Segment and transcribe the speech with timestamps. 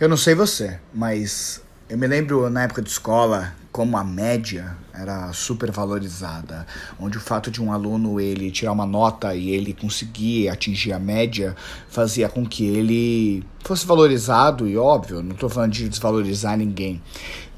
[0.00, 4.76] Eu não sei você, mas eu me lembro na época de escola como a média
[4.92, 6.66] era super valorizada,
[7.00, 10.98] onde o fato de um aluno ele tirar uma nota e ele conseguir atingir a
[10.98, 11.56] média
[11.88, 17.00] fazia com que ele fosse valorizado e óbvio, não estou falando de desvalorizar ninguém,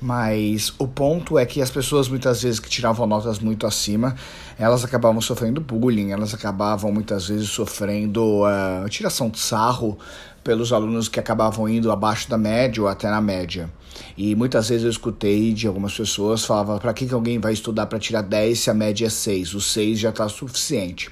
[0.01, 4.15] mas o ponto é que as pessoas muitas vezes que tiravam notas muito acima,
[4.57, 9.99] elas acabavam sofrendo bullying, elas acabavam muitas vezes sofrendo uh, tiração de sarro
[10.45, 13.69] pelos alunos que acabavam indo abaixo da média ou até na média.
[14.17, 17.87] E muitas vezes eu escutei de algumas pessoas falava para que, que alguém vai estudar
[17.87, 19.55] para tirar 10 se a média é 6?
[19.55, 21.11] O 6 já está suficiente.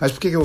[0.00, 0.42] Mas por que, que eu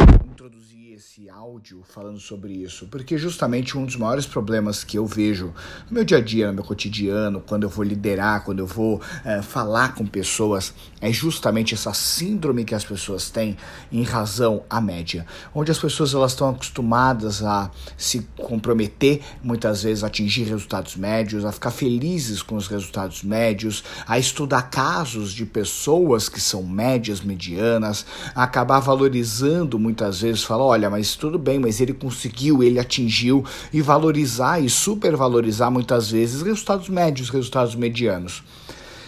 [1.14, 5.54] esse áudio falando sobre isso, porque justamente um dos maiores problemas que eu vejo
[5.88, 9.00] no meu dia a dia, no meu cotidiano, quando eu vou liderar, quando eu vou
[9.24, 13.56] é, falar com pessoas, é justamente essa síndrome que as pessoas têm
[13.92, 20.04] em razão à média, onde as pessoas elas estão acostumadas a se comprometer, muitas vezes
[20.04, 25.46] a atingir resultados médios, a ficar felizes com os resultados médios, a estudar casos de
[25.46, 31.60] pessoas que são médias, medianas, a acabar valorizando muitas vezes, falar, olha, mas tudo bem,
[31.60, 38.44] mas ele conseguiu, ele atingiu e valorizar e supervalorizar muitas vezes resultados médios, resultados medianos.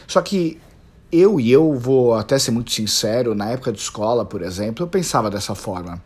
[0.08, 0.60] Só que
[1.12, 4.88] eu e eu vou até ser muito sincero, na época de escola, por exemplo, eu
[4.88, 6.02] pensava dessa forma.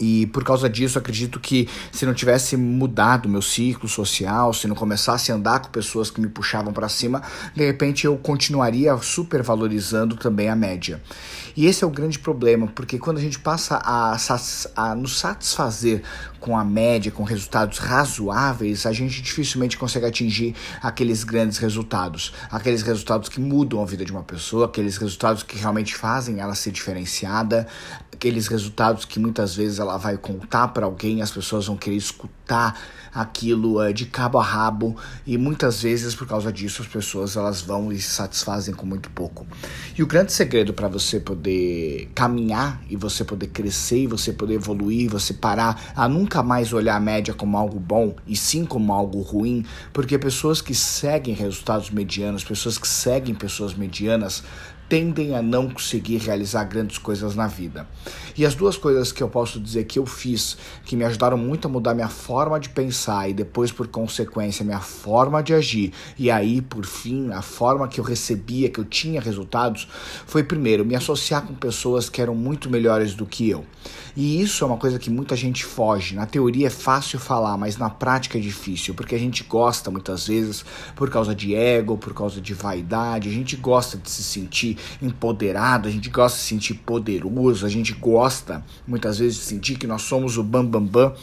[0.00, 4.74] E por causa disso, acredito que se não tivesse mudado meu ciclo social, se não
[4.74, 7.22] começasse a andar com pessoas que me puxavam para cima,
[7.54, 11.02] de repente eu continuaria supervalorizando também a média.
[11.54, 14.16] E esse é o grande problema, porque quando a gente passa a,
[14.76, 16.02] a nos satisfazer
[16.40, 22.82] com a média, com resultados razoáveis, a gente dificilmente consegue atingir aqueles grandes resultados, aqueles
[22.82, 26.70] resultados que mudam a vida de uma pessoa, aqueles resultados que realmente fazem ela ser
[26.70, 27.66] diferenciada,
[28.12, 32.78] aqueles resultados que muitas vezes ela vai contar para alguém, as pessoas vão querer escutar
[33.12, 34.96] aquilo uh, de cabo a rabo
[35.26, 39.10] e muitas vezes por causa disso as pessoas elas vão e se satisfazem com muito
[39.10, 39.46] pouco.
[39.96, 44.54] E o grande segredo para você poder caminhar e você poder crescer e você poder
[44.54, 48.92] evoluir, você parar a nunca mais olhar a média como algo bom e sim como
[48.92, 54.42] algo ruim, porque pessoas que seguem resultados medianos, pessoas que seguem pessoas medianas
[54.90, 57.86] tendem a não conseguir realizar grandes coisas na vida.
[58.36, 61.68] E as duas coisas que eu posso dizer que eu fiz, que me ajudaram muito
[61.68, 66.28] a mudar minha forma de pensar e depois, por consequência, minha forma de agir, e
[66.28, 69.86] aí, por fim, a forma que eu recebia, que eu tinha resultados,
[70.26, 73.64] foi primeiro me associar com pessoas que eram muito melhores do que eu.
[74.16, 76.14] E isso é uma coisa que muita gente foge.
[76.14, 80.26] Na teoria é fácil falar, mas na prática é difícil, porque a gente gosta muitas
[80.26, 84.76] vezes por causa de ego, por causa de vaidade, a gente gosta de se sentir
[85.00, 89.76] empoderado, a gente gosta de se sentir poderoso, a gente gosta muitas vezes de sentir
[89.76, 91.14] que nós somos o bambambam bam, bam,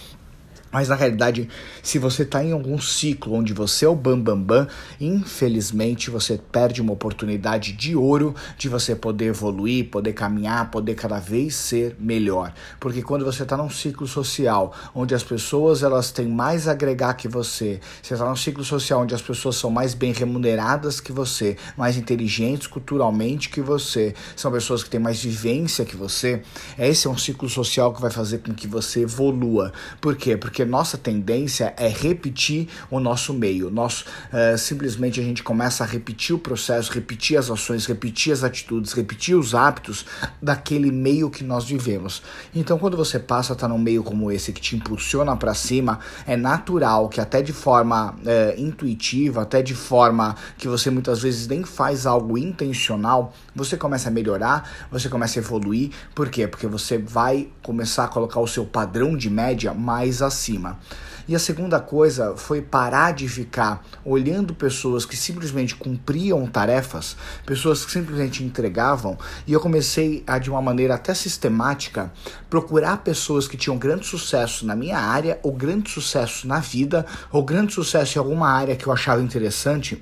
[0.71, 1.49] mas na realidade,
[1.81, 4.67] se você está em algum ciclo onde você é o bambambam, bam, bam,
[4.99, 11.19] infelizmente você perde uma oportunidade de ouro de você poder evoluir, poder caminhar, poder cada
[11.19, 12.53] vez ser melhor.
[12.79, 17.13] Porque quando você está num ciclo social onde as pessoas elas têm mais a agregar
[17.13, 21.11] que você, você está num ciclo social onde as pessoas são mais bem remuneradas que
[21.11, 26.41] você, mais inteligentes culturalmente que você, são pessoas que têm mais vivência que você,
[26.77, 29.71] esse é um ciclo social que vai fazer com que você evolua.
[30.01, 30.35] Por quê?
[30.37, 33.69] Porque porque nossa tendência é repetir o nosso meio.
[33.69, 38.43] Nós é, simplesmente a gente começa a repetir o processo, repetir as ações, repetir as
[38.43, 40.03] atitudes, repetir os hábitos
[40.41, 42.23] daquele meio que nós vivemos.
[42.55, 45.99] Então, quando você passa a estar num meio como esse que te impulsiona para cima,
[46.25, 51.45] é natural que até de forma é, intuitiva, até de forma que você muitas vezes
[51.47, 55.91] nem faz algo intencional, você começa a melhorar, você começa a evoluir.
[56.15, 56.47] Por quê?
[56.47, 60.79] Porque você vai começar a colocar o seu padrão de média mais acima cima.
[61.27, 67.83] E a segunda coisa foi parar de ficar olhando pessoas que simplesmente cumpriam tarefas, pessoas
[67.83, 72.13] que simplesmente entregavam, e eu comecei a, de uma maneira até sistemática,
[72.49, 77.43] procurar pessoas que tinham grande sucesso na minha área, ou grande sucesso na vida, ou
[77.43, 80.01] grande sucesso em alguma área que eu achava interessante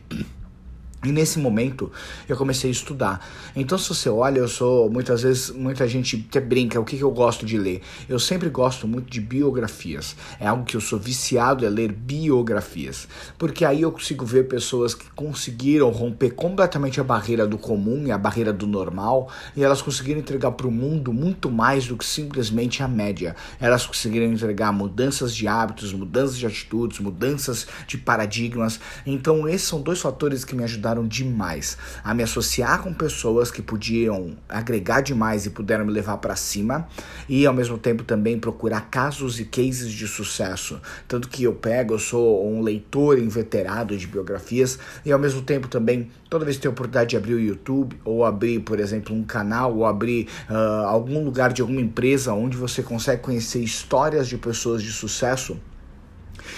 [1.06, 1.92] e nesse momento
[2.28, 3.26] eu comecei a estudar.
[3.56, 7.04] Então, se você olha, eu sou muitas vezes, muita gente até brinca, o que, que
[7.04, 7.82] eu gosto de ler?
[8.10, 10.16] Eu sempre gosto muito de biografias.
[10.40, 13.08] É algo que eu sou viciado é ler biografias.
[13.38, 18.12] Porque aí eu consigo ver pessoas que conseguiram romper completamente a barreira do comum e
[18.12, 22.06] a barreira do normal, e elas conseguiram entregar para o mundo muito mais do que
[22.06, 23.36] simplesmente a média.
[23.60, 28.80] Elas conseguiram entregar mudanças de hábitos, mudanças de atitudes, mudanças de paradigmas.
[29.06, 33.52] Então, esses são dois fatores que me ajudaram ajudaram demais a me associar com pessoas
[33.52, 36.88] que podiam agregar demais e puderam me levar para cima
[37.28, 40.80] e ao mesmo tempo também procurar casos e cases de sucesso.
[41.08, 45.68] Tanto que eu pego, eu sou um leitor inveterado de biografias e ao mesmo tempo
[45.68, 49.16] também toda vez que tenho a oportunidade de abrir o YouTube ou abrir, por exemplo,
[49.16, 54.28] um canal ou abrir uh, algum lugar de alguma empresa onde você consegue conhecer histórias
[54.28, 55.58] de pessoas de sucesso,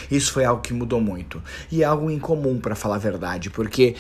[0.10, 1.42] isso foi algo que mudou muito.
[1.72, 3.96] E é algo incomum, para falar a verdade, porque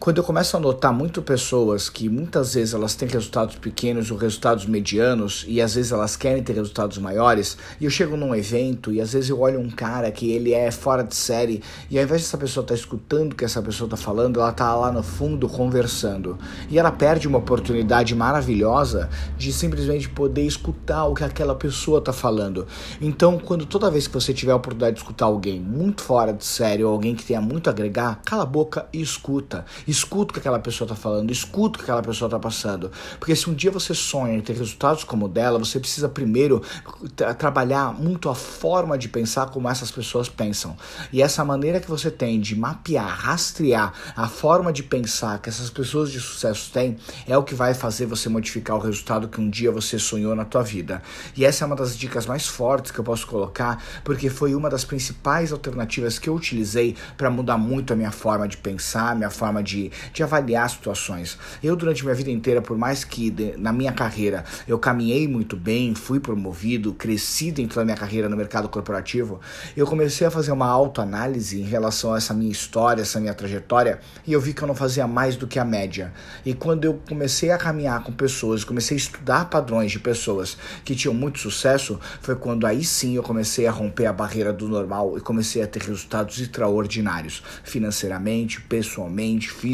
[0.00, 4.16] quando eu começo a notar muito pessoas que muitas vezes elas têm resultados pequenos ou
[4.16, 8.92] resultados medianos e às vezes elas querem ter resultados maiores, e eu chego num evento
[8.92, 12.04] e às vezes eu olho um cara que ele é fora de série e ao
[12.04, 14.92] invés dessa pessoa estar tá escutando o que essa pessoa está falando, ela está lá
[14.92, 16.38] no fundo conversando.
[16.70, 22.12] E ela perde uma oportunidade maravilhosa de simplesmente poder escutar o que aquela pessoa está
[22.12, 22.68] falando.
[23.00, 26.44] Então, quando toda vez que você tiver a oportunidade de escutar alguém muito fora de
[26.44, 30.34] série ou alguém que tenha muito a agregar, cala a boca e escuta Escuta o
[30.34, 32.92] que aquela pessoa está falando, escuta o que aquela pessoa está passando.
[33.18, 36.62] Porque se um dia você sonha em ter resultados como o dela, você precisa primeiro
[37.38, 40.76] trabalhar muito a forma de pensar como essas pessoas pensam.
[41.10, 45.70] E essa maneira que você tem de mapear, rastrear a forma de pensar que essas
[45.70, 49.48] pessoas de sucesso têm é o que vai fazer você modificar o resultado que um
[49.48, 51.02] dia você sonhou na tua vida.
[51.34, 54.68] E essa é uma das dicas mais fortes que eu posso colocar, porque foi uma
[54.68, 59.30] das principais alternativas que eu utilizei para mudar muito a minha forma de pensar, minha
[59.30, 61.38] forma de de, de avaliar situações.
[61.62, 65.56] Eu, durante minha vida inteira, por mais que de, na minha carreira eu caminhei muito
[65.56, 69.40] bem, fui promovido, cresci dentro da minha carreira no mercado corporativo,
[69.76, 74.00] eu comecei a fazer uma autoanálise em relação a essa minha história, essa minha trajetória,
[74.26, 76.12] e eu vi que eu não fazia mais do que a média.
[76.44, 80.94] E quando eu comecei a caminhar com pessoas, comecei a estudar padrões de pessoas que
[80.94, 85.16] tinham muito sucesso, foi quando aí sim eu comecei a romper a barreira do normal
[85.16, 89.67] e comecei a ter resultados extraordinários, financeiramente, pessoalmente, fisicamente.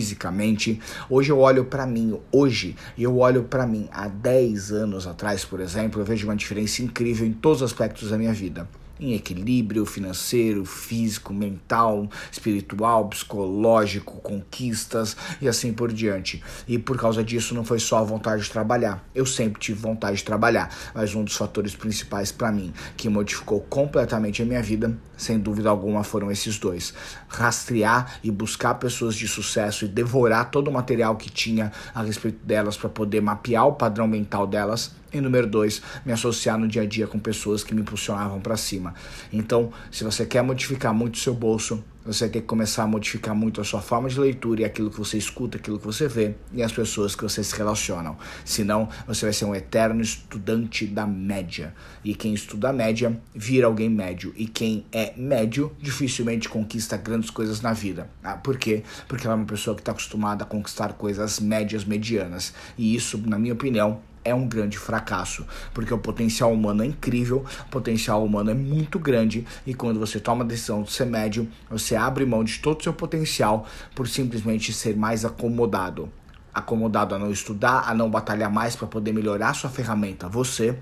[1.08, 5.60] Hoje eu olho para mim, hoje eu olho para mim há 10 anos atrás, por
[5.60, 8.68] exemplo, eu vejo uma diferença incrível em todos os aspectos da minha vida
[8.98, 16.42] em equilíbrio financeiro, físico, mental, espiritual, psicológico, conquistas e assim por diante.
[16.66, 19.04] E por causa disso não foi só a vontade de trabalhar.
[19.14, 23.60] Eu sempre tive vontade de trabalhar, mas um dos fatores principais para mim que modificou
[23.62, 26.94] completamente a minha vida, sem dúvida alguma, foram esses dois:
[27.28, 32.44] rastrear e buscar pessoas de sucesso e devorar todo o material que tinha a respeito
[32.44, 36.82] delas para poder mapear o padrão mental delas e número dois, me associar no dia
[36.82, 38.94] a dia com pessoas que me impulsionavam para cima.
[39.32, 43.34] Então, se você quer modificar muito o seu bolso, você tem que começar a modificar
[43.34, 46.34] muito a sua forma de leitura e aquilo que você escuta, aquilo que você vê
[46.52, 48.16] e as pessoas que você se relacionam.
[48.44, 51.74] Senão, você vai ser um eterno estudante da média.
[52.04, 54.34] E quem estuda a média vira alguém médio.
[54.36, 58.10] E quem é médio dificilmente conquista grandes coisas na vida.
[58.22, 58.82] Ah, por quê?
[59.08, 62.52] Porque ela é uma pessoa que está acostumada a conquistar coisas médias, medianas.
[62.76, 67.44] E isso, na minha opinião, é um grande fracasso, porque o potencial humano é incrível,
[67.66, 71.48] o potencial humano é muito grande e quando você toma a decisão de ser médio,
[71.68, 76.10] você abre mão de todo o seu potencial por simplesmente ser mais acomodado.
[76.52, 80.78] Acomodado a não estudar, a não batalhar mais para poder melhorar sua ferramenta, você,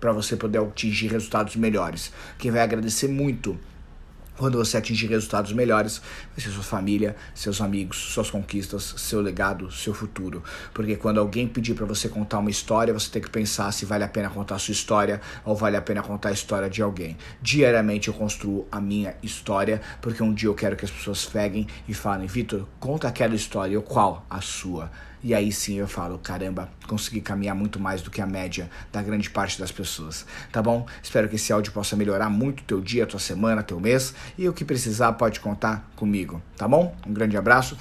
[0.00, 2.12] para você poder atingir resultados melhores.
[2.38, 3.58] Quem vai agradecer muito
[4.36, 6.00] quando você atingir resultados melhores,
[6.34, 10.42] vai ser sua família, seus amigos, suas conquistas, seu legado, seu futuro.
[10.72, 14.04] Porque quando alguém pedir para você contar uma história, você tem que pensar se vale
[14.04, 17.16] a pena contar a sua história ou vale a pena contar a história de alguém.
[17.40, 21.66] Diariamente eu construo a minha história, porque um dia eu quero que as pessoas peguem
[21.88, 24.26] e falem: Vitor, conta aquela história, ou qual?
[24.28, 24.90] A sua.
[25.26, 29.02] E aí sim eu falo, caramba, consegui caminhar muito mais do que a média da
[29.02, 30.24] grande parte das pessoas.
[30.52, 30.86] Tá bom?
[31.02, 34.14] Espero que esse áudio possa melhorar muito teu dia, tua semana, teu mês.
[34.36, 36.94] E o que precisar pode contar comigo, tá bom?
[37.06, 37.76] Um grande abraço.